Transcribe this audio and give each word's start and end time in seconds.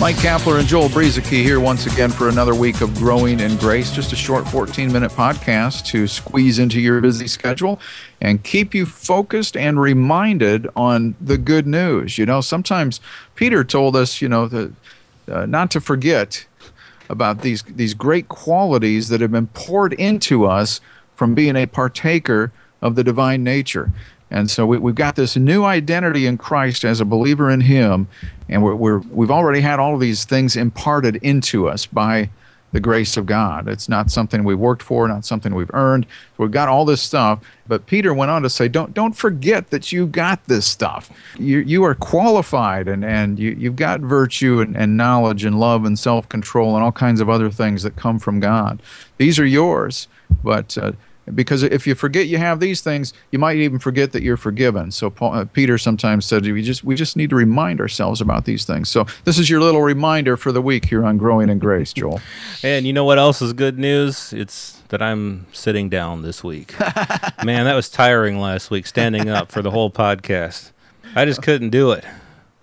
Mike 0.00 0.16
Kapler 0.16 0.58
and 0.58 0.66
Joel 0.68 0.88
Brueseke 0.88 1.42
here 1.42 1.60
once 1.60 1.86
again 1.86 2.10
for 2.10 2.28
another 2.28 2.54
week 2.54 2.80
of 2.80 2.92
Growing 2.96 3.38
in 3.38 3.56
Grace. 3.56 3.92
Just 3.92 4.12
a 4.12 4.16
short 4.16 4.46
14 4.48 4.92
minute 4.92 5.12
podcast 5.12 5.86
to 5.86 6.08
squeeze 6.08 6.58
into 6.58 6.80
your 6.80 7.00
busy 7.00 7.28
schedule 7.28 7.80
and 8.20 8.42
keep 8.42 8.74
you 8.74 8.86
focused 8.86 9.56
and 9.56 9.80
reminded 9.80 10.68
on 10.74 11.14
the 11.20 11.38
good 11.38 11.66
news. 11.66 12.18
You 12.18 12.26
know, 12.26 12.40
sometimes 12.40 13.00
Peter 13.36 13.62
told 13.62 13.94
us, 13.94 14.20
you 14.20 14.28
know, 14.28 14.48
the, 14.48 14.72
uh, 15.30 15.46
not 15.46 15.70
to 15.70 15.80
forget 15.80 16.44
about 17.08 17.42
these, 17.42 17.62
these 17.62 17.94
great 17.94 18.28
qualities 18.28 19.08
that 19.08 19.20
have 19.20 19.32
been 19.32 19.46
poured 19.48 19.92
into 19.94 20.44
us 20.44 20.80
from 21.14 21.34
being 21.34 21.54
a 21.56 21.66
partaker 21.66 22.52
of 22.82 22.96
the 22.96 23.04
divine 23.04 23.44
nature. 23.44 23.92
And 24.34 24.50
so 24.50 24.66
we, 24.66 24.76
have 24.78 24.96
got 24.96 25.14
this 25.14 25.36
new 25.36 25.62
identity 25.62 26.26
in 26.26 26.38
Christ 26.38 26.84
as 26.84 27.00
a 27.00 27.04
believer 27.04 27.48
in 27.48 27.60
Him, 27.60 28.08
and 28.48 28.64
we're, 28.64 28.74
we're, 28.74 28.98
we've 28.98 29.30
already 29.30 29.60
had 29.60 29.78
all 29.78 29.94
of 29.94 30.00
these 30.00 30.24
things 30.24 30.56
imparted 30.56 31.16
into 31.22 31.68
us 31.68 31.86
by 31.86 32.30
the 32.72 32.80
grace 32.80 33.16
of 33.16 33.26
God. 33.26 33.68
It's 33.68 33.88
not 33.88 34.10
something 34.10 34.42
we 34.42 34.56
worked 34.56 34.82
for, 34.82 35.06
not 35.06 35.24
something 35.24 35.54
we've 35.54 35.70
earned. 35.72 36.06
We've 36.36 36.50
got 36.50 36.68
all 36.68 36.84
this 36.84 37.00
stuff. 37.00 37.38
But 37.68 37.86
Peter 37.86 38.12
went 38.12 38.32
on 38.32 38.42
to 38.42 38.50
say, 38.50 38.66
don't, 38.66 38.92
don't 38.92 39.12
forget 39.12 39.70
that 39.70 39.92
you 39.92 40.08
got 40.08 40.44
this 40.46 40.66
stuff. 40.66 41.12
You, 41.38 41.60
you 41.60 41.84
are 41.84 41.94
qualified 41.94 42.88
and, 42.88 43.04
and 43.04 43.38
you, 43.38 43.52
you've 43.52 43.76
got 43.76 44.00
virtue 44.00 44.60
and, 44.60 44.76
and 44.76 44.96
knowledge 44.96 45.44
and 45.44 45.60
love 45.60 45.84
and 45.84 45.96
self 45.96 46.28
control 46.28 46.74
and 46.74 46.82
all 46.82 46.90
kinds 46.90 47.20
of 47.20 47.30
other 47.30 47.48
things 47.48 47.84
that 47.84 47.94
come 47.94 48.18
from 48.18 48.40
God. 48.40 48.82
These 49.18 49.38
are 49.38 49.46
yours. 49.46 50.08
But 50.42 50.76
uh, 50.76 50.92
because 51.32 51.62
if 51.62 51.86
you 51.86 51.94
forget 51.94 52.26
you 52.26 52.38
have 52.38 52.60
these 52.60 52.80
things, 52.80 53.12
you 53.30 53.38
might 53.38 53.56
even 53.56 53.78
forget 53.78 54.12
that 54.12 54.22
you're 54.22 54.36
forgiven. 54.36 54.90
So 54.90 55.10
Paul, 55.10 55.34
uh, 55.34 55.44
Peter 55.46 55.78
sometimes 55.78 56.26
said, 56.26 56.44
"We 56.44 56.62
just 56.62 56.84
we 56.84 56.94
just 56.94 57.16
need 57.16 57.30
to 57.30 57.36
remind 57.36 57.80
ourselves 57.80 58.20
about 58.20 58.44
these 58.44 58.64
things." 58.64 58.88
So 58.88 59.06
this 59.24 59.38
is 59.38 59.48
your 59.48 59.60
little 59.60 59.82
reminder 59.82 60.36
for 60.36 60.52
the 60.52 60.60
week 60.60 60.86
here 60.86 61.04
on 61.04 61.16
Growing 61.16 61.48
in 61.48 61.58
Grace, 61.58 61.92
Joel. 61.92 62.20
and 62.62 62.86
you 62.86 62.92
know 62.92 63.04
what 63.04 63.18
else 63.18 63.40
is 63.40 63.52
good 63.52 63.78
news? 63.78 64.32
It's 64.32 64.82
that 64.88 65.00
I'm 65.00 65.46
sitting 65.52 65.88
down 65.88 66.22
this 66.22 66.44
week. 66.44 66.74
Man, 67.44 67.64
that 67.64 67.74
was 67.74 67.88
tiring 67.88 68.38
last 68.38 68.70
week, 68.70 68.86
standing 68.86 69.28
up 69.28 69.50
for 69.50 69.62
the 69.62 69.70
whole 69.70 69.90
podcast. 69.90 70.72
I 71.14 71.24
just 71.24 71.42
couldn't 71.42 71.70
do 71.70 71.92
it 71.92 72.04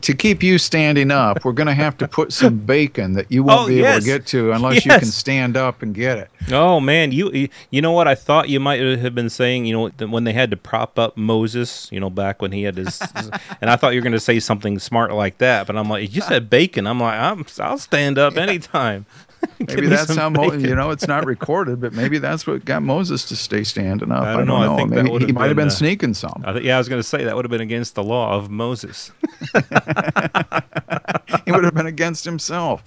to 0.02 0.14
keep 0.14 0.44
you 0.44 0.58
standing 0.58 1.12
up, 1.12 1.44
we're 1.46 1.52
going 1.52 1.68
to 1.68 1.74
have 1.74 1.98
to 1.98 2.08
put 2.08 2.34
some 2.34 2.58
bacon 2.66 3.14
that 3.14 3.32
you 3.32 3.44
won't 3.44 3.62
oh, 3.62 3.68
be 3.68 3.76
yes. 3.76 3.96
able 3.96 4.02
to 4.02 4.06
get 4.06 4.28
to 4.28 4.52
unless 4.52 4.86
yes. 4.86 4.86
you 4.86 4.92
can 5.00 5.06
stand 5.06 5.58
up 5.58 5.82
and 5.82 5.94
get 5.94 6.18
it. 6.18 6.30
Oh 6.52 6.80
man, 6.80 7.12
you 7.12 7.50
you 7.70 7.82
know 7.82 7.92
what 7.92 8.08
I 8.08 8.16
thought 8.16 8.50
you 8.50 8.60
might 8.60 8.80
have 8.80 9.16
been 9.16 9.30
saying, 9.30 9.66
you 9.66 9.74
know, 9.74 10.08
when 10.08 10.24
they 10.24 10.34
had 10.34 10.52
to 10.52 10.58
prop 10.58 10.98
up 10.98 11.18
Moses, 11.18 11.90
you 11.92 12.00
know, 12.00 12.10
back 12.10 12.42
when 12.42 12.52
he 12.52 12.64
had 12.64 12.78
his, 12.78 13.02
and 13.62 13.70
I 13.70 13.76
thought 13.76 13.94
you 13.94 14.00
were 14.00 14.04
going 14.04 14.12
to 14.14 14.20
say 14.20 14.40
something 14.40 14.80
smart 14.80 15.14
like 15.14 15.38
that, 15.38 15.68
but 15.68 15.78
I'm 15.78 15.90
like, 15.90 16.14
you 16.14 16.22
said 16.22 16.50
bacon. 16.50 16.88
I'm 16.88 17.00
like, 17.00 17.20
I'm, 17.20 17.46
I'll 17.60 17.78
stand 17.78 18.18
up 18.18 18.36
yeah. 18.36 18.42
anytime. 18.42 19.06
maybe 19.60 19.88
that's 19.88 20.16
how 20.16 20.30
Mo- 20.30 20.54
you 20.54 20.76
know 20.76 20.92
it's 20.92 21.08
not 21.08 21.26
recorded, 21.26 21.80
but 21.82 21.94
maybe 21.94 22.18
that's 22.18 22.46
what 22.46 22.66
got 22.66 22.84
Moses 22.84 23.26
to 23.26 23.36
stay 23.36 23.64
standing 23.64 24.12
up. 24.12 24.24
I 24.24 24.34
don't, 24.34 24.34
I 24.34 24.38
don't 24.38 24.48
know. 24.48 24.66
know. 24.66 24.74
I 24.74 24.78
think 24.78 24.90
maybe 24.92 25.26
he 25.26 25.32
might 25.32 25.48
have 25.48 25.56
been 25.56 25.68
uh, 25.68 25.72
sneaking 25.72 26.14
some. 26.14 26.44
I 26.46 26.54
th- 26.54 26.66
yeah, 26.66 26.76
I 26.76 26.78
was 26.78 26.90
going 26.90 27.00
to 27.00 27.08
say 27.08 27.24
that 27.24 27.36
would 27.36 27.46
have 27.46 27.52
been 27.52 27.62
against 27.62 27.96
the 27.96 28.04
law 28.04 28.34
of 28.34 28.50
Moses. 28.50 29.12
he 31.46 31.52
would 31.52 31.64
have 31.64 31.74
been 31.74 31.86
against 31.88 32.26
himself. 32.26 32.84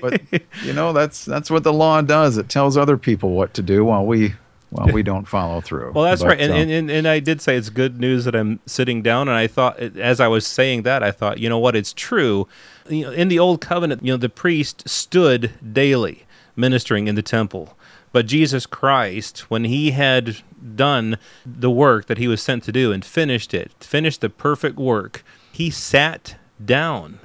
But 0.00 0.20
you 0.62 0.72
know 0.72 0.92
that's 0.92 1.24
that's 1.24 1.50
what 1.50 1.64
the 1.64 1.72
law 1.72 2.00
does. 2.02 2.36
It 2.36 2.48
tells 2.48 2.76
other 2.76 2.96
people 2.96 3.30
what 3.30 3.54
to 3.54 3.62
do 3.62 3.84
while 3.84 4.04
we 4.06 4.34
well, 4.70 4.88
we 4.92 5.02
don't 5.02 5.26
follow 5.26 5.60
through. 5.60 5.92
Well, 5.92 6.04
that's 6.04 6.22
but, 6.22 6.28
right, 6.28 6.40
and, 6.40 6.52
uh, 6.52 6.56
and, 6.56 6.70
and 6.70 6.90
and 6.90 7.08
I 7.08 7.18
did 7.20 7.40
say 7.40 7.56
it's 7.56 7.70
good 7.70 8.00
news 8.00 8.24
that 8.24 8.36
I'm 8.36 8.60
sitting 8.66 9.02
down, 9.02 9.28
and 9.28 9.36
I 9.36 9.46
thought 9.46 9.80
as 9.80 10.20
I 10.20 10.28
was 10.28 10.46
saying 10.46 10.82
that, 10.82 11.02
I 11.02 11.10
thought, 11.10 11.38
you 11.38 11.48
know 11.48 11.58
what, 11.58 11.74
it's 11.74 11.92
true. 11.92 12.46
You 12.88 13.06
know, 13.06 13.10
in 13.12 13.28
the 13.28 13.38
old 13.38 13.60
covenant, 13.60 14.04
you 14.04 14.12
know, 14.12 14.16
the 14.16 14.28
priest 14.28 14.88
stood 14.88 15.52
daily 15.72 16.26
ministering 16.54 17.08
in 17.08 17.14
the 17.14 17.22
temple, 17.22 17.76
but 18.12 18.26
Jesus 18.26 18.66
Christ, 18.66 19.50
when 19.50 19.64
he 19.64 19.92
had 19.92 20.38
done 20.76 21.18
the 21.44 21.70
work 21.70 22.06
that 22.06 22.18
he 22.18 22.28
was 22.28 22.42
sent 22.42 22.64
to 22.64 22.72
do 22.72 22.92
and 22.92 23.04
finished 23.04 23.54
it, 23.54 23.72
finished 23.80 24.20
the 24.20 24.30
perfect 24.30 24.76
work, 24.76 25.24
he 25.52 25.70
sat 25.70 26.36
down. 26.64 27.20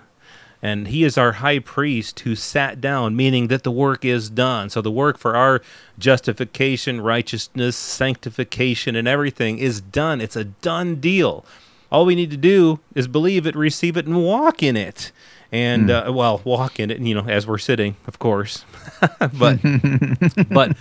And 0.66 0.88
he 0.88 1.04
is 1.04 1.16
our 1.16 1.34
high 1.34 1.60
priest 1.60 2.22
who 2.22 2.36
sat 2.36 2.82
down, 2.82 3.16
meaning 3.16 3.50
that 3.50 3.62
the 3.62 3.70
work 3.70 4.04
is 4.04 4.32
done. 4.32 4.72
So 4.72 4.82
the 4.82 4.90
work 4.90 5.20
for 5.20 5.36
our 5.36 5.62
justification, 6.00 7.02
righteousness, 7.02 7.78
sanctification, 7.78 8.96
and 8.96 9.08
everything 9.08 9.60
is 9.60 9.80
done. 9.80 10.20
It's 10.20 10.36
a 10.36 10.46
done 10.46 10.96
deal. 10.96 11.46
All 11.92 12.04
we 12.04 12.16
need 12.16 12.32
to 12.32 12.38
do 12.38 12.80
is 12.96 13.08
believe 13.08 13.46
it, 13.46 13.56
receive 13.56 13.96
it, 13.96 14.08
and 14.08 14.24
walk 14.24 14.64
in 14.64 14.76
it. 14.76 15.12
And 15.52 15.90
uh, 15.90 16.12
well, 16.14 16.42
walk 16.44 16.80
in 16.80 16.92
it, 16.92 17.00
you 17.00 17.14
know, 17.14 17.28
as 17.28 17.48
we're 17.48 17.58
sitting, 17.58 17.96
of 18.08 18.20
course. 18.20 18.66
but 19.20 19.60
but 20.50 20.78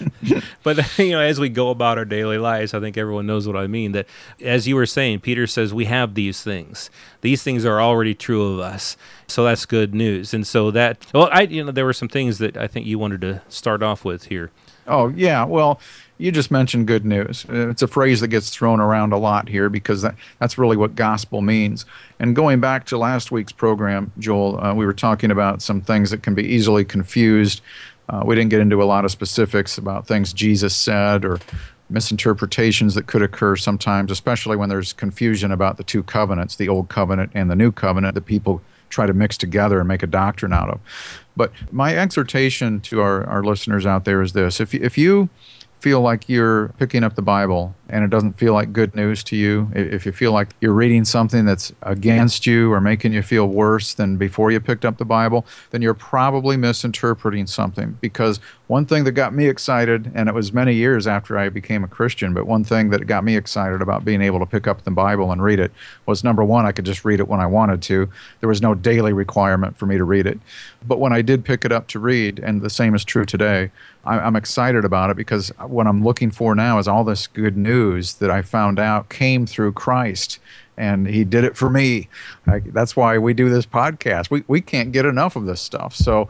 but 0.62 0.98
you 0.98 1.12
know, 1.12 1.20
as 1.20 1.40
we 1.40 1.48
go 1.48 1.70
about 1.70 1.98
our 1.98 2.04
daily 2.04 2.38
lives, 2.38 2.74
I 2.74 2.80
think 2.80 2.96
everyone 2.96 3.26
knows 3.26 3.46
what 3.46 3.56
I 3.56 3.66
mean. 3.66 3.92
That 3.92 4.06
as 4.40 4.66
you 4.68 4.76
were 4.76 4.86
saying, 4.86 5.20
Peter 5.20 5.46
says 5.46 5.74
we 5.74 5.86
have 5.86 6.14
these 6.14 6.42
things. 6.42 6.90
These 7.20 7.42
things 7.42 7.64
are 7.64 7.80
already 7.80 8.14
true 8.14 8.54
of 8.54 8.60
us. 8.60 8.96
So 9.26 9.44
that's 9.44 9.66
good 9.66 9.94
news. 9.94 10.34
And 10.34 10.46
so 10.46 10.70
that 10.70 11.04
well, 11.12 11.28
I 11.32 11.42
you 11.42 11.64
know, 11.64 11.72
there 11.72 11.84
were 11.84 11.92
some 11.92 12.08
things 12.08 12.38
that 12.38 12.56
I 12.56 12.66
think 12.66 12.86
you 12.86 12.98
wanted 12.98 13.20
to 13.22 13.42
start 13.48 13.82
off 13.82 14.04
with 14.04 14.24
here. 14.24 14.50
Oh 14.86 15.08
yeah, 15.08 15.44
well, 15.44 15.80
you 16.18 16.30
just 16.30 16.50
mentioned 16.50 16.86
good 16.86 17.04
news. 17.04 17.44
It's 17.48 17.82
a 17.82 17.88
phrase 17.88 18.20
that 18.20 18.28
gets 18.28 18.50
thrown 18.50 18.80
around 18.80 19.12
a 19.12 19.18
lot 19.18 19.48
here 19.48 19.68
because 19.68 20.02
that, 20.02 20.14
that's 20.38 20.56
really 20.56 20.76
what 20.76 20.94
gospel 20.94 21.42
means. 21.42 21.84
And 22.20 22.36
going 22.36 22.60
back 22.60 22.86
to 22.86 22.98
last 22.98 23.32
week's 23.32 23.52
program, 23.52 24.12
Joel, 24.18 24.64
uh, 24.64 24.74
we 24.74 24.86
were 24.86 24.92
talking 24.92 25.30
about 25.30 25.60
some 25.60 25.80
things 25.80 26.10
that 26.10 26.22
can 26.22 26.34
be 26.34 26.44
easily 26.44 26.84
confused. 26.84 27.62
Uh, 28.08 28.22
we 28.24 28.34
didn't 28.34 28.50
get 28.50 28.60
into 28.60 28.82
a 28.82 28.84
lot 28.84 29.04
of 29.04 29.10
specifics 29.10 29.76
about 29.76 30.06
things 30.06 30.32
Jesus 30.32 30.76
said 30.76 31.24
or 31.24 31.40
misinterpretations 31.90 32.94
that 32.94 33.06
could 33.06 33.22
occur 33.22 33.56
sometimes, 33.56 34.10
especially 34.10 34.56
when 34.56 34.68
there's 34.68 34.92
confusion 34.92 35.50
about 35.50 35.76
the 35.76 35.84
two 35.84 36.02
covenants, 36.02 36.56
the 36.56 36.68
old 36.68 36.88
covenant 36.88 37.30
and 37.34 37.50
the 37.50 37.56
new 37.56 37.72
covenant, 37.72 38.14
that 38.14 38.24
people 38.26 38.62
try 38.88 39.06
to 39.06 39.12
mix 39.12 39.36
together 39.36 39.80
and 39.80 39.88
make 39.88 40.02
a 40.02 40.06
doctrine 40.06 40.52
out 40.52 40.70
of. 40.70 40.80
But 41.36 41.50
my 41.72 41.96
exhortation 41.96 42.80
to 42.82 43.00
our, 43.00 43.24
our 43.24 43.42
listeners 43.42 43.84
out 43.84 44.04
there 44.04 44.22
is 44.22 44.32
this 44.32 44.60
if, 44.60 44.72
if 44.74 44.96
you 44.96 45.28
feel 45.84 46.00
like 46.00 46.30
you're 46.30 46.68
picking 46.78 47.04
up 47.04 47.14
the 47.14 47.20
Bible 47.20 47.74
and 47.90 48.02
it 48.02 48.08
doesn't 48.08 48.32
feel 48.38 48.54
like 48.54 48.72
good 48.72 48.94
news 48.94 49.22
to 49.22 49.36
you, 49.36 49.70
if 49.74 50.06
you 50.06 50.12
feel 50.12 50.32
like 50.32 50.48
you're 50.62 50.72
reading 50.72 51.04
something 51.04 51.44
that's 51.44 51.74
against 51.82 52.46
you 52.46 52.72
or 52.72 52.80
making 52.80 53.12
you 53.12 53.20
feel 53.20 53.46
worse 53.46 53.92
than 53.92 54.16
before 54.16 54.50
you 54.50 54.58
picked 54.60 54.86
up 54.86 54.96
the 54.96 55.04
Bible, 55.04 55.44
then 55.72 55.82
you're 55.82 55.92
probably 55.92 56.56
misinterpreting 56.56 57.46
something. 57.46 57.98
Because 58.00 58.40
one 58.66 58.86
thing 58.86 59.04
that 59.04 59.12
got 59.12 59.34
me 59.34 59.46
excited, 59.46 60.10
and 60.14 60.26
it 60.30 60.34
was 60.34 60.54
many 60.54 60.72
years 60.72 61.06
after 61.06 61.36
I 61.36 61.50
became 61.50 61.84
a 61.84 61.88
Christian, 61.88 62.32
but 62.32 62.46
one 62.46 62.64
thing 62.64 62.88
that 62.88 63.06
got 63.06 63.22
me 63.22 63.36
excited 63.36 63.82
about 63.82 64.06
being 64.06 64.22
able 64.22 64.38
to 64.38 64.46
pick 64.46 64.66
up 64.66 64.84
the 64.84 64.90
Bible 64.90 65.30
and 65.32 65.42
read 65.42 65.60
it 65.60 65.70
was 66.06 66.24
number 66.24 66.42
one, 66.42 66.64
I 66.64 66.72
could 66.72 66.86
just 66.86 67.04
read 67.04 67.20
it 67.20 67.28
when 67.28 67.40
I 67.40 67.46
wanted 67.46 67.82
to. 67.82 68.08
There 68.40 68.48
was 68.48 68.62
no 68.62 68.74
daily 68.74 69.12
requirement 69.12 69.76
for 69.76 69.84
me 69.84 69.98
to 69.98 70.04
read 70.04 70.26
it. 70.26 70.40
But 70.86 70.98
when 70.98 71.12
I 71.12 71.20
did 71.20 71.44
pick 71.44 71.66
it 71.66 71.72
up 71.72 71.88
to 71.88 71.98
read, 71.98 72.38
and 72.38 72.62
the 72.62 72.70
same 72.70 72.94
is 72.94 73.04
true 73.04 73.26
today, 73.26 73.70
I'm 74.06 74.36
excited 74.36 74.84
about 74.84 75.10
it 75.10 75.16
because 75.16 75.48
what 75.66 75.86
I'm 75.86 76.04
looking 76.04 76.30
for 76.30 76.54
now 76.54 76.78
is 76.78 76.86
all 76.86 77.04
this 77.04 77.26
good 77.26 77.56
news 77.56 78.14
that 78.14 78.30
I 78.30 78.42
found 78.42 78.78
out 78.78 79.08
came 79.08 79.46
through 79.46 79.72
Christ. 79.72 80.38
And 80.76 81.06
he 81.06 81.24
did 81.24 81.44
it 81.44 81.56
for 81.56 81.70
me. 81.70 82.08
I, 82.46 82.58
that's 82.58 82.96
why 82.96 83.16
we 83.18 83.32
do 83.32 83.48
this 83.48 83.64
podcast. 83.64 84.30
We, 84.30 84.44
we 84.48 84.60
can't 84.60 84.92
get 84.92 85.06
enough 85.06 85.36
of 85.36 85.46
this 85.46 85.60
stuff. 85.60 85.94
So, 85.94 86.28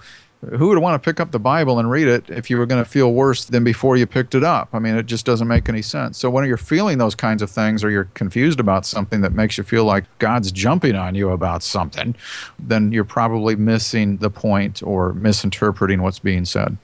who 0.58 0.68
would 0.68 0.76
want 0.76 1.02
to 1.02 1.04
pick 1.04 1.20
up 1.20 1.30
the 1.30 1.38
Bible 1.38 1.78
and 1.78 1.90
read 1.90 2.06
it 2.06 2.28
if 2.28 2.50
you 2.50 2.58
were 2.58 2.66
going 2.66 2.84
to 2.84 2.88
feel 2.88 3.14
worse 3.14 3.46
than 3.46 3.64
before 3.64 3.96
you 3.96 4.06
picked 4.06 4.34
it 4.34 4.44
up? 4.44 4.68
I 4.74 4.78
mean, 4.78 4.94
it 4.94 5.06
just 5.06 5.24
doesn't 5.24 5.48
make 5.48 5.70
any 5.70 5.80
sense. 5.80 6.18
So, 6.18 6.28
when 6.28 6.44
you're 6.44 6.58
feeling 6.58 6.98
those 6.98 7.14
kinds 7.14 7.40
of 7.40 7.50
things 7.50 7.82
or 7.82 7.90
you're 7.90 8.10
confused 8.12 8.60
about 8.60 8.84
something 8.84 9.22
that 9.22 9.32
makes 9.32 9.56
you 9.56 9.64
feel 9.64 9.86
like 9.86 10.04
God's 10.18 10.52
jumping 10.52 10.94
on 10.94 11.14
you 11.14 11.30
about 11.30 11.62
something, 11.62 12.14
then 12.58 12.92
you're 12.92 13.04
probably 13.04 13.56
missing 13.56 14.18
the 14.18 14.28
point 14.28 14.82
or 14.82 15.14
misinterpreting 15.14 16.02
what's 16.02 16.18
being 16.18 16.44
said. 16.44 16.76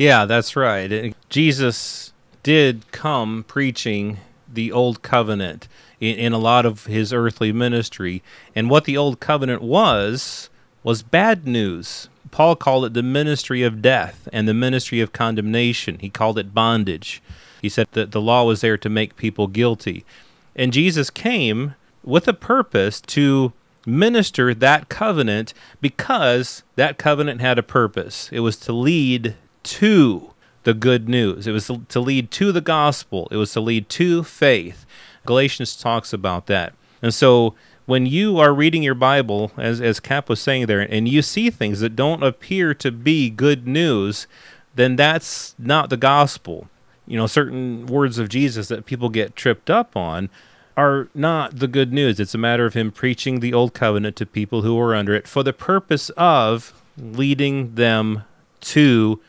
Yeah, 0.00 0.24
that's 0.24 0.56
right. 0.56 1.14
Jesus 1.28 2.14
did 2.42 2.90
come 2.90 3.44
preaching 3.46 4.16
the 4.50 4.72
old 4.72 5.02
covenant 5.02 5.68
in, 6.00 6.16
in, 6.16 6.32
a 6.32 6.38
lot 6.38 6.64
of 6.64 6.86
his 6.86 7.12
earthly 7.12 7.52
ministry. 7.52 8.22
And 8.56 8.70
what 8.70 8.86
the 8.86 8.96
old 8.96 9.20
covenant 9.20 9.60
was, 9.60 10.48
was 10.82 11.02
bad 11.02 11.46
news. 11.46 12.08
Paul 12.30 12.56
called 12.56 12.86
it 12.86 12.94
the 12.94 13.02
ministry 13.02 13.62
of 13.62 13.82
death 13.82 14.26
and 14.32 14.48
the 14.48 14.54
ministry 14.54 15.02
of 15.02 15.12
condemnation. 15.12 15.98
He 15.98 16.08
called 16.08 16.38
it 16.38 16.54
bondage. 16.54 17.22
He 17.60 17.68
said 17.68 17.88
that 17.92 18.12
the 18.12 18.22
law 18.22 18.44
was 18.44 18.62
there 18.62 18.78
to 18.78 18.88
make 18.88 19.16
people 19.16 19.48
guilty. 19.48 20.06
And 20.56 20.72
Jesus 20.72 21.10
came 21.10 21.74
with 22.02 22.26
a 22.26 22.32
purpose 22.32 23.02
to 23.02 23.52
minister 23.84 24.54
that 24.54 24.88
covenant 24.88 25.52
because 25.82 26.62
that 26.76 26.96
covenant 26.96 27.42
had 27.42 27.58
a 27.58 27.62
purpose. 27.62 28.30
It 28.32 28.40
was 28.40 28.56
to 28.60 28.72
lead 28.72 29.36
to 29.62 30.32
the 30.64 30.74
good 30.74 31.08
news. 31.08 31.46
It 31.46 31.52
was 31.52 31.70
to 31.88 32.00
lead 32.00 32.30
to 32.32 32.52
the 32.52 32.60
gospel. 32.60 33.28
It 33.30 33.36
was 33.36 33.52
to 33.52 33.60
lead 33.60 33.88
to 33.90 34.22
faith. 34.22 34.84
Galatians 35.24 35.76
talks 35.76 36.12
about 36.12 36.46
that. 36.46 36.74
And 37.02 37.14
so 37.14 37.54
when 37.86 38.06
you 38.06 38.38
are 38.38 38.54
reading 38.54 38.82
your 38.82 38.94
Bible, 38.94 39.52
as, 39.56 39.80
as 39.80 40.00
Cap 40.00 40.28
was 40.28 40.40
saying 40.40 40.66
there, 40.66 40.80
and 40.80 41.08
you 41.08 41.22
see 41.22 41.50
things 41.50 41.80
that 41.80 41.96
don't 41.96 42.22
appear 42.22 42.74
to 42.74 42.90
be 42.90 43.30
good 43.30 43.66
news, 43.66 44.26
then 44.74 44.96
that's 44.96 45.54
not 45.58 45.90
the 45.90 45.96
gospel. 45.96 46.68
You 47.06 47.16
know, 47.16 47.26
certain 47.26 47.86
words 47.86 48.18
of 48.18 48.28
Jesus 48.28 48.68
that 48.68 48.86
people 48.86 49.08
get 49.08 49.34
tripped 49.34 49.70
up 49.70 49.96
on 49.96 50.30
are 50.76 51.08
not 51.14 51.58
the 51.58 51.66
good 51.66 51.92
news. 51.92 52.20
It's 52.20 52.34
a 52.34 52.38
matter 52.38 52.64
of 52.64 52.74
him 52.74 52.92
preaching 52.92 53.40
the 53.40 53.52
old 53.52 53.74
covenant 53.74 54.16
to 54.16 54.26
people 54.26 54.62
who 54.62 54.78
are 54.78 54.94
under 54.94 55.14
it 55.14 55.26
for 55.26 55.42
the 55.42 55.52
purpose 55.52 56.10
of 56.10 56.72
leading 56.96 57.74
them 57.74 58.22
to 58.60 59.20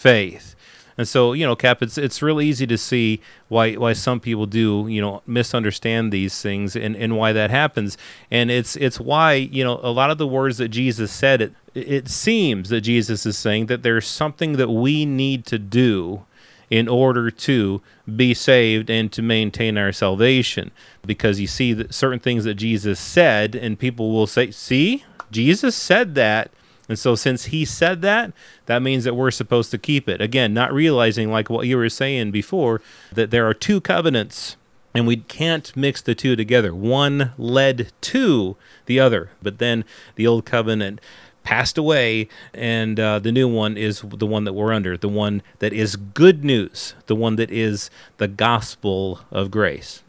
faith. 0.00 0.56
And 0.98 1.08
so, 1.08 1.32
you 1.32 1.46
know, 1.46 1.56
Cap, 1.56 1.82
it's 1.82 1.96
it's 1.96 2.20
real 2.20 2.40
easy 2.40 2.66
to 2.66 2.76
see 2.76 3.20
why 3.48 3.74
why 3.74 3.94
some 3.94 4.20
people 4.20 4.46
do, 4.46 4.86
you 4.88 5.00
know, 5.00 5.22
misunderstand 5.26 6.12
these 6.12 6.42
things 6.42 6.76
and, 6.76 6.94
and 6.94 7.16
why 7.16 7.32
that 7.32 7.50
happens. 7.50 7.96
And 8.30 8.50
it's 8.50 8.76
it's 8.76 9.00
why, 9.00 9.34
you 9.34 9.64
know, 9.64 9.80
a 9.82 9.90
lot 9.90 10.10
of 10.10 10.18
the 10.18 10.26
words 10.26 10.58
that 10.58 10.68
Jesus 10.68 11.10
said, 11.10 11.40
it 11.40 11.52
it 11.74 12.08
seems 12.08 12.68
that 12.68 12.82
Jesus 12.82 13.24
is 13.24 13.38
saying 13.38 13.66
that 13.66 13.82
there's 13.82 14.06
something 14.06 14.54
that 14.54 14.68
we 14.68 15.06
need 15.06 15.46
to 15.46 15.58
do 15.58 16.24
in 16.68 16.86
order 16.86 17.30
to 17.30 17.80
be 18.16 18.34
saved 18.34 18.90
and 18.90 19.10
to 19.12 19.22
maintain 19.22 19.78
our 19.78 19.92
salvation. 19.92 20.70
Because 21.06 21.40
you 21.40 21.46
see 21.46 21.86
certain 21.90 22.20
things 22.20 22.44
that 22.44 22.54
Jesus 22.54 23.00
said, 23.00 23.54
and 23.54 23.78
people 23.78 24.12
will 24.12 24.26
say, 24.26 24.50
See, 24.50 25.04
Jesus 25.30 25.74
said 25.74 26.14
that. 26.16 26.50
And 26.90 26.98
so, 26.98 27.14
since 27.14 27.46
he 27.46 27.64
said 27.64 28.02
that, 28.02 28.32
that 28.66 28.82
means 28.82 29.04
that 29.04 29.14
we're 29.14 29.30
supposed 29.30 29.70
to 29.70 29.78
keep 29.78 30.08
it. 30.08 30.20
Again, 30.20 30.52
not 30.52 30.72
realizing, 30.72 31.30
like 31.30 31.48
what 31.48 31.68
you 31.68 31.76
were 31.76 31.88
saying 31.88 32.32
before, 32.32 32.82
that 33.12 33.30
there 33.30 33.48
are 33.48 33.54
two 33.54 33.80
covenants 33.80 34.56
and 34.92 35.06
we 35.06 35.18
can't 35.18 35.76
mix 35.76 36.02
the 36.02 36.16
two 36.16 36.34
together. 36.34 36.74
One 36.74 37.30
led 37.38 37.92
to 38.00 38.56
the 38.86 38.98
other, 38.98 39.30
but 39.40 39.58
then 39.58 39.84
the 40.16 40.26
old 40.26 40.44
covenant 40.44 41.00
passed 41.44 41.78
away, 41.78 42.28
and 42.52 42.98
uh, 42.98 43.20
the 43.20 43.30
new 43.30 43.46
one 43.46 43.76
is 43.76 44.00
the 44.00 44.26
one 44.26 44.42
that 44.42 44.52
we're 44.52 44.72
under, 44.72 44.96
the 44.96 45.08
one 45.08 45.42
that 45.60 45.72
is 45.72 45.94
good 45.94 46.42
news, 46.42 46.94
the 47.06 47.14
one 47.14 47.36
that 47.36 47.52
is 47.52 47.88
the 48.16 48.26
gospel 48.26 49.20
of 49.30 49.52
grace. 49.52 50.02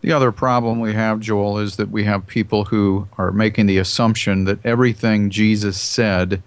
The 0.00 0.12
other 0.12 0.30
problem 0.30 0.80
we 0.80 0.94
have, 0.94 1.20
Joel, 1.20 1.58
is 1.58 1.76
that 1.76 1.90
we 1.90 2.04
have 2.04 2.26
people 2.26 2.66
who 2.66 3.08
are 3.18 3.32
making 3.32 3.66
the 3.66 3.78
assumption 3.78 4.44
that 4.44 4.64
everything 4.64 5.30
Jesus 5.30 5.80
said 5.80 6.42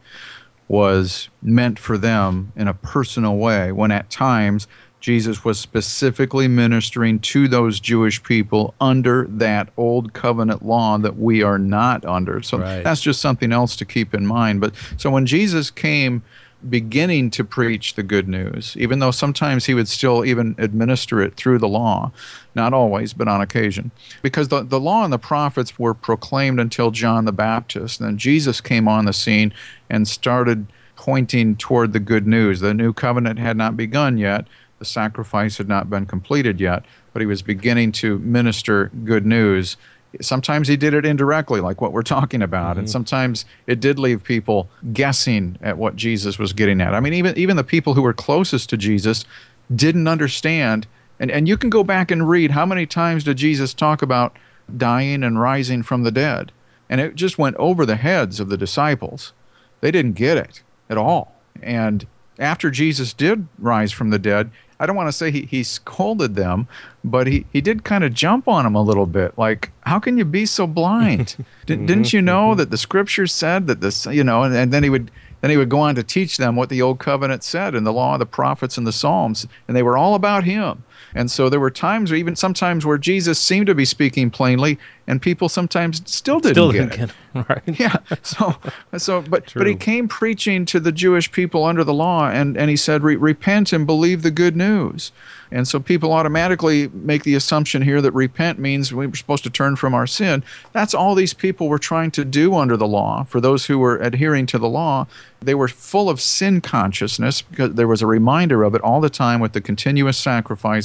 was 0.67 1.27
meant 1.41 1.77
for 1.77 1.97
them 1.97 2.53
in 2.55 2.69
a 2.69 2.73
personal 2.73 3.35
way, 3.35 3.73
when 3.73 3.91
at 3.91 4.09
times 4.09 4.67
Jesus 5.01 5.43
was 5.43 5.59
specifically 5.59 6.47
ministering 6.47 7.19
to 7.19 7.47
those 7.47 7.79
Jewish 7.79 8.23
people 8.23 8.73
under 8.79 9.25
that 9.27 9.69
old 9.75 10.13
covenant 10.13 10.63
law 10.63 10.97
that 10.99 11.17
we 11.17 11.43
are 11.43 11.57
not 11.57 12.05
under. 12.05 12.41
So 12.41 12.59
right. 12.59 12.83
that's 12.83 13.01
just 13.01 13.19
something 13.19 13.51
else 13.51 13.75
to 13.77 13.85
keep 13.85 14.13
in 14.13 14.25
mind. 14.25 14.61
But 14.61 14.75
so 14.95 15.09
when 15.09 15.25
Jesus 15.25 15.71
came 15.71 16.23
beginning 16.69 17.31
to 17.31 17.43
preach 17.43 17.95
the 17.95 18.03
good 18.03 18.27
news, 18.27 18.75
even 18.77 18.99
though 18.99 19.11
sometimes 19.11 19.65
he 19.65 19.73
would 19.73 19.87
still 19.87 20.23
even 20.23 20.55
administer 20.57 21.21
it 21.21 21.35
through 21.35 21.57
the 21.57 21.67
law, 21.67 22.11
not 22.55 22.73
always, 22.73 23.13
but 23.13 23.27
on 23.27 23.41
occasion, 23.41 23.91
because 24.21 24.49
the, 24.49 24.63
the 24.63 24.79
law 24.79 25.03
and 25.03 25.11
the 25.11 25.19
prophets 25.19 25.79
were 25.79 25.93
proclaimed 25.93 26.59
until 26.59 26.91
John 26.91 27.25
the 27.25 27.31
Baptist. 27.31 27.99
And 27.99 28.09
then 28.09 28.17
Jesus 28.17 28.61
came 28.61 28.87
on 28.87 29.05
the 29.05 29.13
scene 29.13 29.53
and 29.89 30.07
started 30.07 30.67
pointing 30.95 31.55
toward 31.55 31.93
the 31.93 31.99
good 31.99 32.27
news. 32.27 32.59
The 32.59 32.73
new 32.73 32.93
covenant 32.93 33.39
had 33.39 33.57
not 33.57 33.75
begun 33.75 34.17
yet, 34.17 34.45
the 34.77 34.85
sacrifice 34.85 35.57
had 35.57 35.67
not 35.67 35.89
been 35.89 36.05
completed 36.05 36.59
yet, 36.59 36.85
but 37.13 37.21
he 37.21 37.25
was 37.25 37.41
beginning 37.41 37.91
to 37.93 38.19
minister 38.19 38.91
good 39.03 39.25
news. 39.25 39.77
Sometimes 40.19 40.67
he 40.67 40.75
did 40.75 40.93
it 40.93 41.05
indirectly, 41.05 41.61
like 41.61 41.79
what 41.79 41.93
we're 41.93 42.01
talking 42.01 42.41
about, 42.41 42.71
mm-hmm. 42.71 42.79
and 42.79 42.89
sometimes 42.89 43.45
it 43.67 43.79
did 43.79 43.97
leave 43.97 44.23
people 44.23 44.69
guessing 44.91 45.57
at 45.61 45.77
what 45.77 45.95
Jesus 45.95 46.37
was 46.37 46.51
getting 46.51 46.81
at. 46.81 46.93
I 46.93 46.99
mean, 46.99 47.13
even 47.13 47.37
even 47.37 47.55
the 47.55 47.63
people 47.63 47.93
who 47.93 48.01
were 48.01 48.13
closest 48.13 48.69
to 48.71 48.77
Jesus 48.77 49.25
didn't 49.73 50.07
understand. 50.07 50.87
And 51.19 51.31
and 51.31 51.47
you 51.47 51.55
can 51.55 51.69
go 51.69 51.83
back 51.83 52.11
and 52.11 52.27
read 52.27 52.51
how 52.51 52.65
many 52.65 52.85
times 52.85 53.23
did 53.23 53.37
Jesus 53.37 53.73
talk 53.73 54.01
about 54.01 54.35
dying 54.75 55.23
and 55.23 55.39
rising 55.39 55.83
from 55.83 56.03
the 56.03 56.11
dead, 56.11 56.51
and 56.89 56.99
it 56.99 57.15
just 57.15 57.37
went 57.37 57.55
over 57.57 57.85
the 57.85 57.95
heads 57.95 58.39
of 58.39 58.49
the 58.49 58.57
disciples. 58.57 59.33
They 59.79 59.91
didn't 59.91 60.13
get 60.13 60.37
it 60.37 60.61
at 60.89 60.97
all, 60.97 61.35
and 61.61 62.05
after 62.39 62.71
Jesus 62.71 63.13
did 63.13 63.47
rise 63.59 63.91
from 63.91 64.09
the 64.09 64.19
dead, 64.19 64.49
I 64.81 64.87
don't 64.87 64.95
want 64.95 65.09
to 65.09 65.13
say 65.13 65.29
he, 65.29 65.43
he 65.43 65.61
scolded 65.61 66.33
them, 66.33 66.67
but 67.03 67.27
he, 67.27 67.45
he 67.53 67.61
did 67.61 67.83
kind 67.83 68.03
of 68.03 68.15
jump 68.15 68.47
on 68.47 68.63
them 68.63 68.73
a 68.73 68.81
little 68.81 69.05
bit. 69.05 69.37
Like, 69.37 69.71
how 69.81 69.99
can 69.99 70.17
you 70.17 70.25
be 70.25 70.47
so 70.47 70.65
blind? 70.65 71.45
Did, 71.67 71.81
not 71.81 72.11
you 72.11 72.19
mm-hmm, 72.19 72.25
know 72.25 72.49
mm-hmm. 72.49 72.57
that 72.57 72.71
the 72.71 72.79
scriptures 72.79 73.31
said 73.31 73.67
that 73.67 73.79
this, 73.79 74.07
you 74.07 74.23
know, 74.23 74.41
and, 74.41 74.55
and 74.55 74.73
then 74.73 74.81
he 74.81 74.89
would 74.89 75.11
then 75.41 75.51
he 75.51 75.57
would 75.57 75.69
go 75.69 75.79
on 75.79 75.95
to 75.95 76.03
teach 76.03 76.37
them 76.37 76.55
what 76.55 76.69
the 76.69 76.81
old 76.81 76.99
covenant 76.99 77.43
said 77.43 77.75
and 77.75 77.85
the 77.85 77.93
law 77.93 78.13
of 78.13 78.19
the 78.19 78.25
prophets 78.25 78.77
and 78.77 78.85
the 78.85 78.91
Psalms, 78.91 79.47
and 79.67 79.75
they 79.75 79.83
were 79.83 79.97
all 79.97 80.15
about 80.15 80.43
him. 80.43 80.83
And 81.15 81.29
so 81.29 81.49
there 81.49 81.59
were 81.59 81.71
times, 81.71 82.11
or 82.11 82.15
even 82.15 82.35
sometimes, 82.35 82.85
where 82.85 82.97
Jesus 82.97 83.39
seemed 83.39 83.67
to 83.67 83.75
be 83.75 83.85
speaking 83.85 84.29
plainly, 84.29 84.77
and 85.07 85.21
people 85.21 85.49
sometimes 85.49 86.01
still 86.09 86.39
didn't 86.39 86.55
still 86.55 86.71
get 86.71 86.91
didn't 86.91 86.93
it. 86.93 86.97
Get 86.97 87.09
it. 87.09 87.15
Right? 87.49 87.79
Yeah. 87.79 87.95
So, 88.23 88.55
so, 88.97 89.21
but 89.21 89.47
True. 89.47 89.61
but 89.61 89.67
he 89.67 89.75
came 89.75 90.09
preaching 90.09 90.65
to 90.65 90.81
the 90.81 90.91
Jewish 90.91 91.31
people 91.31 91.63
under 91.63 91.83
the 91.83 91.93
law, 91.93 92.29
and 92.29 92.57
and 92.57 92.69
he 92.69 92.75
said, 92.75 93.03
repent 93.03 93.71
and 93.71 93.87
believe 93.87 94.21
the 94.21 94.31
good 94.31 94.55
news. 94.55 95.11
And 95.51 95.67
so 95.67 95.79
people 95.79 96.13
automatically 96.13 96.87
make 96.93 97.23
the 97.23 97.35
assumption 97.35 97.81
here 97.81 98.01
that 98.01 98.13
repent 98.13 98.57
means 98.57 98.93
we're 98.93 99.13
supposed 99.13 99.43
to 99.43 99.49
turn 99.49 99.75
from 99.75 99.93
our 99.93 100.07
sin. 100.07 100.43
That's 100.71 100.93
all 100.93 101.13
these 101.13 101.33
people 101.33 101.67
were 101.67 101.77
trying 101.79 102.11
to 102.11 102.23
do 102.23 102.55
under 102.55 102.77
the 102.77 102.87
law. 102.87 103.23
For 103.25 103.41
those 103.41 103.65
who 103.65 103.77
were 103.77 103.97
adhering 103.97 104.45
to 104.47 104.57
the 104.57 104.69
law, 104.69 105.07
they 105.41 105.55
were 105.55 105.67
full 105.67 106.09
of 106.09 106.21
sin 106.21 106.61
consciousness 106.61 107.41
because 107.41 107.73
there 107.73 107.87
was 107.87 108.01
a 108.01 108.07
reminder 108.07 108.63
of 108.63 108.75
it 108.75 108.81
all 108.81 109.01
the 109.01 109.09
time 109.09 109.41
with 109.41 109.51
the 109.51 109.61
continuous 109.61 110.17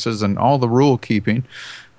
sacrifices 0.06 0.22
and 0.22 0.38
all 0.38 0.58
the 0.58 0.68
rule 0.68 0.98
keeping. 0.98 1.44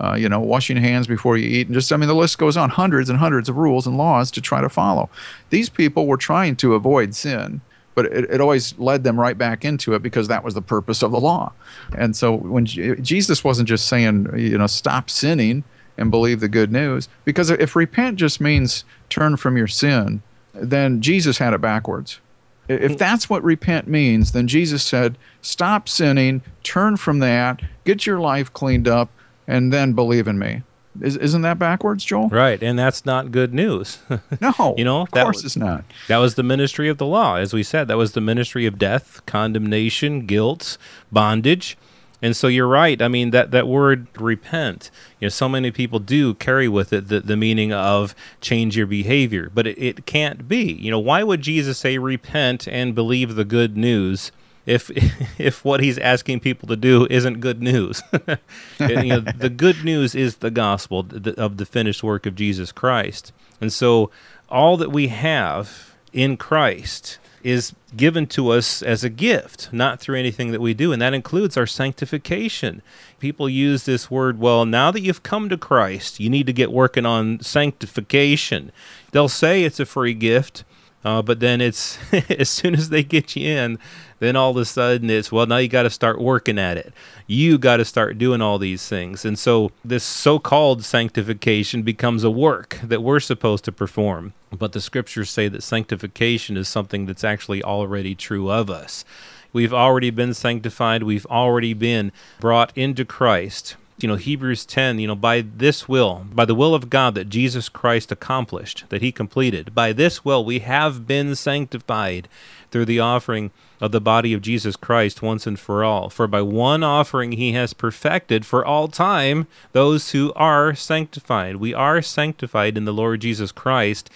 Uh, 0.00 0.14
you 0.14 0.28
know, 0.28 0.38
washing 0.38 0.76
hands 0.76 1.08
before 1.08 1.36
you 1.36 1.48
eat, 1.48 1.66
and 1.66 1.74
just, 1.74 1.92
I 1.92 1.96
mean, 1.96 2.06
the 2.06 2.14
list 2.14 2.38
goes 2.38 2.56
on 2.56 2.70
hundreds 2.70 3.10
and 3.10 3.18
hundreds 3.18 3.48
of 3.48 3.56
rules 3.56 3.84
and 3.84 3.98
laws 3.98 4.30
to 4.30 4.40
try 4.40 4.60
to 4.60 4.68
follow. 4.68 5.10
These 5.50 5.68
people 5.68 6.06
were 6.06 6.16
trying 6.16 6.54
to 6.56 6.74
avoid 6.74 7.14
sin 7.14 7.60
but 7.96 8.06
it, 8.12 8.30
it 8.30 8.40
always 8.40 8.78
led 8.78 9.02
them 9.02 9.18
right 9.18 9.36
back 9.36 9.64
into 9.64 9.92
it 9.92 10.02
because 10.04 10.28
that 10.28 10.44
was 10.44 10.54
the 10.54 10.62
purpose 10.62 11.02
of 11.02 11.10
the 11.10 11.18
law. 11.18 11.50
And 11.96 12.14
so 12.14 12.32
when 12.32 12.64
Jesus 12.64 13.42
wasn't 13.42 13.68
just 13.68 13.88
saying, 13.88 14.28
you 14.36 14.56
know, 14.56 14.68
stop 14.68 15.10
sinning 15.10 15.64
and 15.96 16.08
believe 16.08 16.38
the 16.38 16.48
good 16.48 16.70
news, 16.70 17.08
because 17.24 17.50
if 17.50 17.74
repent 17.74 18.16
just 18.16 18.40
means 18.40 18.84
turn 19.08 19.36
from 19.36 19.56
your 19.56 19.66
sin, 19.66 20.22
then 20.54 21.00
Jesus 21.00 21.38
had 21.38 21.52
it 21.52 21.60
backwards. 21.60 22.20
If 22.68 22.92
mm. 22.92 22.98
that's 22.98 23.30
what 23.30 23.42
repent 23.42 23.88
means, 23.88 24.32
then 24.32 24.46
Jesus 24.46 24.82
said, 24.82 25.16
stop 25.40 25.88
sinning, 25.88 26.42
turn 26.62 26.96
from 26.96 27.18
that, 27.20 27.62
get 27.84 28.06
your 28.06 28.20
life 28.20 28.52
cleaned 28.52 28.86
up, 28.86 29.10
and 29.46 29.72
then 29.72 29.94
believe 29.94 30.28
in 30.28 30.38
me. 30.38 30.62
Is, 31.00 31.34
not 31.34 31.42
that 31.42 31.58
backwards, 31.58 32.04
Joel? 32.04 32.28
Right, 32.28 32.60
and 32.62 32.78
that's 32.78 33.06
not 33.06 33.30
good 33.30 33.54
news. 33.54 33.98
no, 34.40 34.74
you 34.76 34.84
know, 34.84 35.02
of 35.02 35.10
course 35.10 35.36
was, 35.36 35.44
it's 35.44 35.56
not. 35.56 35.84
That 36.08 36.18
was 36.18 36.34
the 36.34 36.42
ministry 36.42 36.88
of 36.88 36.98
the 36.98 37.06
law, 37.06 37.36
as 37.36 37.52
we 37.52 37.62
said. 37.62 37.88
That 37.88 37.96
was 37.96 38.12
the 38.12 38.20
ministry 38.20 38.66
of 38.66 38.78
death, 38.78 39.24
condemnation, 39.24 40.26
guilt, 40.26 40.76
bondage. 41.12 41.78
And 42.20 42.36
so 42.36 42.48
you're 42.48 42.68
right. 42.68 43.00
I 43.00 43.08
mean 43.08 43.30
that 43.30 43.52
that 43.52 43.68
word 43.68 44.08
repent. 44.18 44.90
You 45.20 45.26
know, 45.26 45.30
so 45.30 45.48
many 45.48 45.70
people 45.70 45.98
do 45.98 46.34
carry 46.34 46.68
with 46.68 46.92
it 46.92 47.08
the, 47.08 47.20
the 47.20 47.36
meaning 47.36 47.72
of 47.72 48.14
change 48.40 48.76
your 48.76 48.86
behavior, 48.86 49.50
but 49.54 49.66
it, 49.66 49.78
it 49.78 50.06
can't 50.06 50.48
be. 50.48 50.72
You 50.72 50.90
know, 50.90 50.98
why 50.98 51.22
would 51.22 51.42
Jesus 51.42 51.78
say 51.78 51.98
repent 51.98 52.66
and 52.66 52.94
believe 52.94 53.34
the 53.34 53.44
good 53.44 53.76
news? 53.76 54.32
if 54.68 54.90
if 55.40 55.64
what 55.64 55.80
he's 55.80 55.98
asking 55.98 56.40
people 56.40 56.68
to 56.68 56.76
do 56.76 57.06
isn't 57.10 57.40
good 57.40 57.60
news. 57.60 58.02
you 58.78 59.04
know, 59.04 59.20
the 59.20 59.50
good 59.50 59.84
news 59.84 60.14
is 60.14 60.36
the 60.36 60.50
gospel 60.50 61.06
of 61.38 61.56
the 61.56 61.66
finished 61.66 62.04
work 62.04 62.26
of 62.26 62.36
Jesus 62.36 62.70
Christ. 62.70 63.32
And 63.60 63.72
so 63.72 64.10
all 64.48 64.76
that 64.76 64.92
we 64.92 65.08
have 65.08 65.96
in 66.12 66.36
Christ 66.36 67.18
is 67.42 67.74
given 67.96 68.26
to 68.26 68.50
us 68.50 68.82
as 68.82 69.04
a 69.04 69.08
gift, 69.08 69.72
not 69.72 70.00
through 70.00 70.18
anything 70.18 70.50
that 70.52 70.60
we 70.60 70.74
do, 70.74 70.92
and 70.92 71.00
that 71.00 71.14
includes 71.14 71.56
our 71.56 71.66
sanctification. 71.66 72.82
People 73.20 73.48
use 73.48 73.84
this 73.84 74.10
word, 74.10 74.38
well, 74.38 74.64
now 74.64 74.90
that 74.90 75.00
you've 75.00 75.22
come 75.22 75.48
to 75.48 75.56
Christ, 75.56 76.20
you 76.20 76.28
need 76.30 76.46
to 76.46 76.52
get 76.52 76.72
working 76.72 77.06
on 77.06 77.40
sanctification. 77.40 78.72
They'll 79.12 79.28
say 79.28 79.62
it's 79.62 79.80
a 79.80 79.86
free 79.86 80.14
gift, 80.14 80.64
Uh, 81.04 81.22
but 81.22 81.40
then 81.40 81.60
it's 81.60 81.98
as 82.30 82.48
soon 82.48 82.74
as 82.74 82.88
they 82.88 83.02
get 83.02 83.36
you 83.36 83.48
in, 83.48 83.78
then 84.18 84.34
all 84.34 84.50
of 84.50 84.56
a 84.56 84.64
sudden 84.64 85.08
it's 85.08 85.30
well 85.30 85.46
now 85.46 85.58
you 85.58 85.68
got 85.68 85.84
to 85.84 85.90
start 85.90 86.20
working 86.20 86.58
at 86.58 86.76
it. 86.76 86.92
You 87.26 87.58
got 87.58 87.76
to 87.76 87.84
start 87.84 88.18
doing 88.18 88.40
all 88.40 88.58
these 88.58 88.88
things, 88.88 89.24
and 89.24 89.38
so 89.38 89.70
this 89.84 90.04
so-called 90.04 90.84
sanctification 90.84 91.82
becomes 91.82 92.24
a 92.24 92.30
work 92.30 92.78
that 92.82 93.02
we're 93.02 93.20
supposed 93.20 93.64
to 93.66 93.72
perform. 93.72 94.32
But 94.50 94.72
the 94.72 94.80
scriptures 94.80 95.30
say 95.30 95.48
that 95.48 95.62
sanctification 95.62 96.56
is 96.56 96.68
something 96.68 97.06
that's 97.06 97.24
actually 97.24 97.62
already 97.62 98.14
true 98.14 98.50
of 98.50 98.70
us. 98.70 99.04
We've 99.52 99.74
already 99.74 100.10
been 100.10 100.34
sanctified. 100.34 101.02
We've 101.02 101.26
already 101.26 101.74
been 101.74 102.12
brought 102.40 102.76
into 102.76 103.04
Christ 103.04 103.76
you 103.98 104.08
know 104.08 104.16
hebrews 104.16 104.64
10 104.64 104.98
you 104.98 105.06
know 105.06 105.14
by 105.14 105.40
this 105.40 105.88
will 105.88 106.26
by 106.32 106.44
the 106.44 106.54
will 106.54 106.74
of 106.74 106.90
god 106.90 107.14
that 107.14 107.28
jesus 107.28 107.68
christ 107.68 108.12
accomplished 108.12 108.84
that 108.88 109.02
he 109.02 109.10
completed 109.10 109.74
by 109.74 109.92
this 109.92 110.24
will 110.24 110.44
we 110.44 110.60
have 110.60 111.06
been 111.06 111.34
sanctified 111.34 112.28
through 112.70 112.84
the 112.84 113.00
offering 113.00 113.50
of 113.80 113.92
the 113.92 114.00
body 114.00 114.32
of 114.32 114.42
jesus 114.42 114.76
christ 114.76 115.22
once 115.22 115.46
and 115.46 115.58
for 115.58 115.84
all. 115.84 116.10
For 116.10 116.26
by 116.26 116.42
one 116.42 116.82
offering 116.82 117.32
he 117.32 117.52
has 117.52 117.72
perfected 117.72 118.44
for 118.44 118.64
all 118.64 118.88
time 118.88 119.46
those 119.72 120.10
who 120.10 120.32
are 120.34 120.74
sanctified. 120.74 121.56
We 121.56 121.74
are 121.74 122.02
sanctified 122.02 122.76
in 122.76 122.84
the 122.84 122.92
lord 122.92 123.20
jesus 123.20 123.52
christ. 123.52 124.10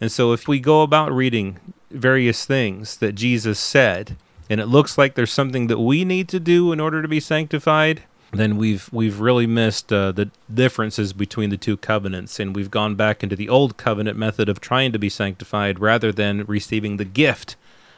And 0.00 0.10
so 0.10 0.32
if 0.32 0.48
we 0.48 0.60
go 0.60 0.82
about 0.82 1.12
reading 1.12 1.58
various 1.90 2.44
things 2.44 2.96
that 2.98 3.14
jesus 3.14 3.58
said 3.58 4.16
and 4.48 4.60
it 4.60 4.66
looks 4.66 4.98
like 4.98 5.14
there's 5.14 5.32
something 5.32 5.66
that 5.68 5.78
we 5.78 6.04
need 6.04 6.28
to 6.28 6.40
do 6.40 6.72
in 6.72 6.80
order 6.80 7.02
to 7.02 7.08
be 7.08 7.20
sanctified 7.20 8.02
then 8.32 8.56
we've 8.56 8.88
we've 8.92 9.18
really 9.20 9.46
missed 9.46 9.92
uh, 9.92 10.12
the 10.12 10.30
differences 10.52 11.12
between 11.12 11.50
the 11.50 11.56
two 11.56 11.76
covenants, 11.76 12.38
and 12.38 12.54
we've 12.54 12.70
gone 12.70 12.94
back 12.94 13.22
into 13.22 13.36
the 13.36 13.48
old 13.48 13.76
covenant 13.76 14.16
method 14.16 14.48
of 14.48 14.60
trying 14.60 14.92
to 14.92 14.98
be 14.98 15.08
sanctified 15.08 15.80
rather 15.80 16.12
than 16.12 16.44
receiving 16.44 16.96
the 16.96 17.04
gift 17.04 17.56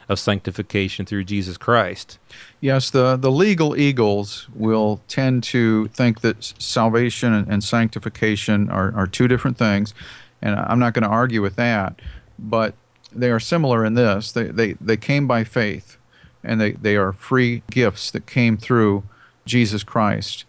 of 0.09 0.19
sanctification 0.19 1.05
through 1.05 1.23
Jesus 1.23 1.57
Christ. 1.57 2.17
Yes, 2.59 2.89
the, 2.89 3.15
the 3.15 3.31
legal 3.31 3.75
eagles 3.77 4.47
will 4.53 5.01
tend 5.07 5.43
to 5.43 5.87
think 5.89 6.21
that 6.21 6.43
salvation 6.59 7.33
and, 7.33 7.47
and 7.47 7.63
sanctification 7.63 8.69
are, 8.69 8.93
are 8.95 9.07
two 9.07 9.27
different 9.27 9.57
things, 9.57 9.93
and 10.41 10.55
I'm 10.55 10.79
not 10.79 10.93
going 10.93 11.03
to 11.03 11.09
argue 11.09 11.41
with 11.41 11.55
that, 11.55 12.01
but 12.37 12.73
they 13.11 13.29
are 13.29 13.39
similar 13.39 13.85
in 13.85 13.93
this. 13.93 14.31
They, 14.31 14.45
they, 14.45 14.73
they 14.73 14.97
came 14.97 15.27
by 15.27 15.43
faith, 15.43 15.97
and 16.43 16.59
they, 16.59 16.71
they 16.71 16.95
are 16.97 17.13
free 17.13 17.63
gifts 17.69 18.11
that 18.11 18.25
came 18.25 18.57
through 18.57 19.03
Jesus 19.45 19.83
Christ. 19.83 20.45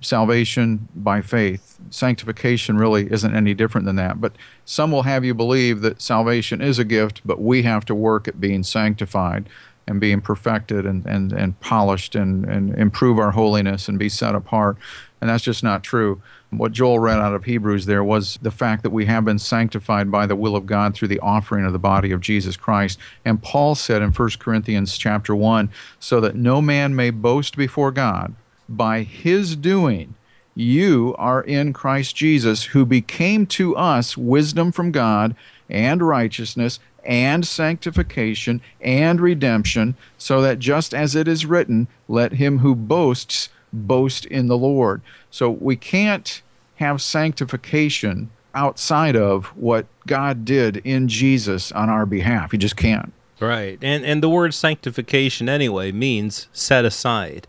Salvation 0.00 0.88
by 0.94 1.20
faith. 1.20 1.78
Sanctification 1.90 2.76
really 2.76 3.10
isn't 3.10 3.34
any 3.34 3.54
different 3.54 3.86
than 3.86 3.96
that. 3.96 4.20
But 4.20 4.32
some 4.64 4.92
will 4.92 5.02
have 5.02 5.24
you 5.24 5.34
believe 5.34 5.80
that 5.80 6.02
salvation 6.02 6.60
is 6.60 6.78
a 6.78 6.84
gift, 6.84 7.22
but 7.24 7.40
we 7.40 7.62
have 7.62 7.84
to 7.86 7.94
work 7.94 8.28
at 8.28 8.40
being 8.40 8.62
sanctified 8.62 9.48
and 9.86 10.00
being 10.00 10.20
perfected 10.20 10.84
and, 10.84 11.06
and, 11.06 11.32
and 11.32 11.58
polished 11.60 12.14
and, 12.14 12.44
and 12.44 12.74
improve 12.74 13.18
our 13.18 13.30
holiness 13.30 13.88
and 13.88 13.98
be 13.98 14.08
set 14.08 14.34
apart. 14.34 14.76
And 15.20 15.30
that's 15.30 15.44
just 15.44 15.62
not 15.62 15.82
true. 15.82 16.20
What 16.50 16.72
Joel 16.72 16.98
read 16.98 17.18
out 17.18 17.34
of 17.34 17.44
Hebrews 17.44 17.86
there 17.86 18.04
was 18.04 18.38
the 18.42 18.50
fact 18.50 18.82
that 18.82 18.90
we 18.90 19.06
have 19.06 19.24
been 19.24 19.38
sanctified 19.38 20.10
by 20.10 20.26
the 20.26 20.36
will 20.36 20.56
of 20.56 20.66
God 20.66 20.94
through 20.94 21.08
the 21.08 21.20
offering 21.20 21.64
of 21.64 21.72
the 21.72 21.78
body 21.78 22.12
of 22.12 22.20
Jesus 22.20 22.56
Christ. 22.56 22.98
And 23.24 23.42
Paul 23.42 23.74
said 23.74 24.02
in 24.02 24.12
1 24.12 24.30
Corinthians 24.38 24.96
chapter 24.98 25.34
1, 25.34 25.70
so 25.98 26.20
that 26.20 26.36
no 26.36 26.60
man 26.60 26.94
may 26.94 27.10
boast 27.10 27.56
before 27.56 27.90
God 27.90 28.34
by 28.68 29.02
his 29.02 29.56
doing 29.56 30.14
you 30.56 31.14
are 31.18 31.42
in 31.42 31.74
Christ 31.74 32.16
Jesus, 32.16 32.64
who 32.64 32.86
became 32.86 33.46
to 33.48 33.76
us 33.76 34.16
wisdom 34.16 34.72
from 34.72 34.90
God 34.90 35.36
and 35.68 36.00
righteousness 36.00 36.80
and 37.04 37.46
sanctification 37.46 38.62
and 38.80 39.20
redemption, 39.20 39.96
so 40.16 40.40
that 40.40 40.58
just 40.58 40.94
as 40.94 41.14
it 41.14 41.28
is 41.28 41.46
written, 41.46 41.86
let 42.08 42.32
him 42.32 42.58
who 42.58 42.74
boasts 42.74 43.50
boast 43.76 44.26
in 44.26 44.46
the 44.46 44.58
Lord. 44.58 45.02
So 45.30 45.50
we 45.50 45.76
can't 45.76 46.42
have 46.76 47.02
sanctification 47.02 48.30
outside 48.54 49.16
of 49.16 49.46
what 49.56 49.86
God 50.06 50.44
did 50.44 50.78
in 50.78 51.08
Jesus 51.08 51.70
on 51.72 51.90
our 51.90 52.06
behalf. 52.06 52.52
You 52.52 52.58
just 52.58 52.76
can't. 52.76 53.12
Right. 53.38 53.78
And 53.82 54.04
and 54.04 54.22
the 54.22 54.30
word 54.30 54.54
sanctification 54.54 55.48
anyway 55.48 55.92
means 55.92 56.48
set 56.52 56.84
aside. 56.84 57.46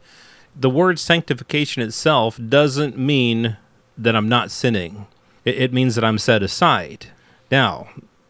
The 0.55 0.69
word 0.69 0.99
sanctification 0.99 1.81
itself 1.81 2.39
doesn't 2.49 2.97
mean 2.97 3.57
that 3.97 4.15
I'm 4.15 4.27
not 4.27 4.51
sinning. 4.51 5.07
It, 5.45 5.57
it 5.57 5.73
means 5.73 5.95
that 5.95 6.03
I'm 6.03 6.17
set 6.17 6.43
aside. 6.43 7.07
Now, 7.49 7.87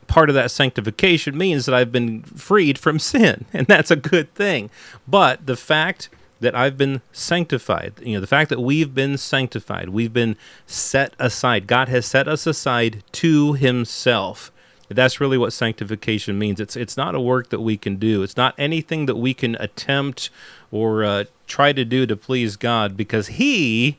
part 0.07 0.29
of 0.29 0.35
that 0.35 0.51
sanctification 0.51 1.37
means 1.37 1.65
that 1.65 1.73
I've 1.73 1.91
been 1.91 2.21
freed 2.23 2.77
from 2.77 2.99
sin, 3.13 3.45
and 3.53 3.65
that's 3.65 3.91
a 3.91 3.95
good 3.95 4.33
thing. 4.35 4.69
But 5.07 5.45
the 5.45 5.57
fact 5.57 6.09
that 6.39 6.55
I've 6.55 6.77
been 6.77 7.01
sanctified. 7.11 7.93
You 8.01 8.15
know, 8.15 8.21
the 8.21 8.27
fact 8.27 8.49
that 8.49 8.59
we've 8.59 8.93
been 8.93 9.17
sanctified, 9.17 9.89
we've 9.89 10.13
been 10.13 10.37
set 10.65 11.13
aside. 11.19 11.67
God 11.67 11.89
has 11.89 12.05
set 12.05 12.27
us 12.27 12.45
aside 12.47 13.03
to 13.13 13.53
himself. 13.53 14.51
That's 14.89 15.19
really 15.19 15.37
what 15.37 15.51
sanctification 15.51 16.39
means. 16.39 16.61
It's 16.61 16.77
it's 16.77 16.95
not 16.95 17.13
a 17.13 17.19
work 17.19 17.49
that 17.49 17.59
we 17.59 17.75
can 17.77 17.97
do. 17.97 18.23
It's 18.23 18.37
not 18.37 18.55
anything 18.57 19.05
that 19.07 19.17
we 19.17 19.33
can 19.33 19.55
attempt 19.55 20.29
or 20.71 21.03
uh, 21.03 21.25
try 21.45 21.73
to 21.73 21.83
do 21.83 22.05
to 22.05 22.15
please 22.15 22.55
God 22.55 22.95
because 22.95 23.27
he 23.27 23.97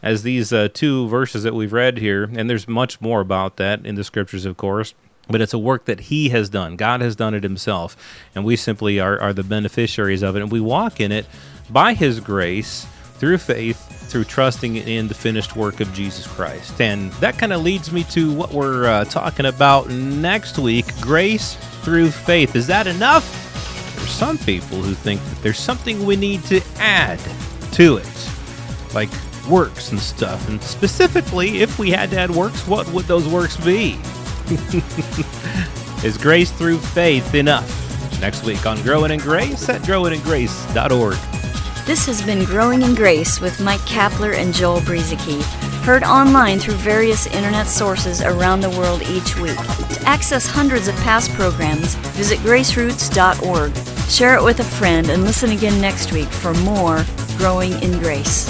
as 0.00 0.22
these 0.22 0.52
uh, 0.52 0.68
two 0.72 1.08
verses 1.08 1.42
that 1.42 1.54
we've 1.54 1.72
read 1.72 1.98
here, 1.98 2.30
and 2.32 2.48
there's 2.48 2.68
much 2.68 3.00
more 3.00 3.20
about 3.20 3.56
that 3.56 3.84
in 3.84 3.96
the 3.96 4.04
scriptures, 4.04 4.44
of 4.44 4.56
course, 4.56 4.94
but 5.28 5.40
it's 5.40 5.54
a 5.54 5.58
work 5.58 5.84
that 5.86 6.00
he 6.00 6.30
has 6.30 6.48
done. 6.48 6.76
God 6.76 7.00
has 7.00 7.16
done 7.16 7.34
it 7.34 7.42
himself, 7.42 7.96
and 8.34 8.44
we 8.44 8.56
simply 8.56 9.00
are, 9.00 9.18
are 9.20 9.32
the 9.32 9.42
beneficiaries 9.42 10.22
of 10.22 10.36
it, 10.36 10.42
and 10.42 10.50
we 10.50 10.60
walk 10.60 11.00
in 11.00 11.12
it 11.12 11.26
by 11.70 11.94
His 11.94 12.20
grace 12.20 12.86
through 13.14 13.38
faith, 13.38 13.78
through 14.10 14.24
trusting 14.24 14.76
in 14.76 15.08
the 15.08 15.14
finished 15.14 15.56
work 15.56 15.80
of 15.80 15.92
Jesus 15.92 16.26
Christ. 16.26 16.80
And 16.80 17.12
that 17.14 17.36
kind 17.36 17.52
of 17.52 17.62
leads 17.62 17.92
me 17.92 18.04
to 18.04 18.32
what 18.32 18.52
we're 18.52 18.86
uh, 18.86 19.04
talking 19.06 19.46
about 19.46 19.90
next 19.90 20.58
week 20.58 20.86
grace 21.00 21.54
through 21.82 22.10
faith. 22.10 22.54
Is 22.54 22.66
that 22.68 22.86
enough? 22.86 23.24
There's 23.96 24.10
some 24.10 24.38
people 24.38 24.80
who 24.80 24.94
think 24.94 25.20
that 25.20 25.42
there's 25.42 25.58
something 25.58 26.06
we 26.06 26.16
need 26.16 26.44
to 26.44 26.60
add 26.76 27.20
to 27.72 27.96
it, 27.96 28.30
like 28.94 29.10
works 29.48 29.90
and 29.90 30.00
stuff. 30.00 30.48
And 30.48 30.62
specifically, 30.62 31.62
if 31.62 31.78
we 31.78 31.90
had 31.90 32.10
to 32.10 32.18
add 32.18 32.30
works, 32.30 32.66
what 32.66 32.88
would 32.92 33.06
those 33.06 33.26
works 33.26 33.56
be? 33.56 33.98
Is 36.04 36.16
grace 36.16 36.50
through 36.50 36.78
faith 36.78 37.34
enough? 37.34 37.68
Next 38.20 38.44
week 38.44 38.64
on 38.64 38.80
Growing 38.82 39.10
in 39.10 39.20
Grace 39.20 39.68
at 39.68 39.82
growingingrace.org. 39.82 41.16
This 41.86 42.06
has 42.06 42.22
been 42.22 42.44
Growing 42.44 42.82
in 42.82 42.94
Grace 42.94 43.40
with 43.40 43.60
Mike 43.60 43.80
Kapler 43.80 44.34
and 44.34 44.54
Joel 44.54 44.80
Brueseke, 44.80 45.42
heard 45.84 46.02
online 46.02 46.58
through 46.58 46.74
various 46.74 47.26
internet 47.26 47.66
sources 47.66 48.22
around 48.22 48.60
the 48.60 48.70
world 48.70 49.02
each 49.02 49.36
week. 49.36 49.56
To 49.56 50.02
access 50.06 50.46
hundreds 50.46 50.88
of 50.88 50.94
past 50.96 51.30
programs, 51.32 51.94
visit 52.16 52.38
graceroots.org. 52.40 53.74
Share 54.10 54.36
it 54.36 54.42
with 54.42 54.60
a 54.60 54.64
friend 54.64 55.10
and 55.10 55.24
listen 55.24 55.50
again 55.50 55.80
next 55.80 56.12
week 56.12 56.28
for 56.28 56.54
more 56.54 57.04
Growing 57.36 57.72
in 57.82 57.98
Grace. 57.98 58.48